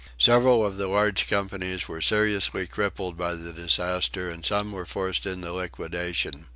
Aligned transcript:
Several 0.17 0.65
of 0.65 0.79
the 0.79 0.87
largest 0.87 1.29
companies 1.29 1.87
were 1.87 2.01
seriously 2.01 2.65
crippled 2.65 3.15
by 3.19 3.35
the 3.35 3.53
disaster 3.53 4.31
and 4.31 4.43
some 4.43 4.71
were 4.71 4.87
forced 4.87 5.27
into 5.27 5.53
liquidation. 5.53 6.47